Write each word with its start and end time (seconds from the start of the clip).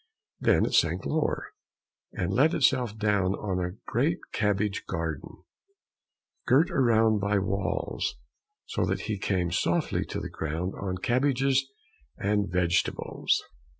Then 0.39 0.65
it 0.65 0.73
sank 0.73 1.05
lower, 1.05 1.49
and 2.11 2.33
let 2.33 2.55
itself 2.55 2.97
down 2.97 3.35
on 3.35 3.63
a 3.63 3.77
great 3.85 4.17
cabbage 4.33 4.85
garden, 4.87 5.43
girt 6.47 6.69
round 6.71 7.21
by 7.21 7.37
walls, 7.37 8.15
so 8.65 8.83
that 8.87 9.01
he 9.01 9.19
came 9.19 9.51
softly 9.51 10.03
to 10.05 10.19
the 10.19 10.27
ground 10.27 10.73
on 10.75 10.97
cabbages 10.97 11.69
and 12.17 12.49
vegetables. 12.51 13.43